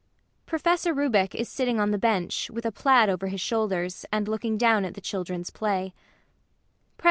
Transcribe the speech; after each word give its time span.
[PROFESSOR 0.47 0.95
RUBEK 0.95 1.35
is 1.35 1.47
sitting 1.47 1.79
on 1.79 1.91
the 1.91 1.97
bench, 1.99 2.49
with 2.49 2.65
a 2.65 2.71
plaid 2.71 3.07
over 3.07 3.27
his 3.27 3.39
shoulders, 3.39 4.03
and 4.11 4.27
looking 4.27 4.57
down 4.57 4.83
at 4.83 4.95
the 4.95 4.99
children's 4.99 5.51
play. 5.51 5.93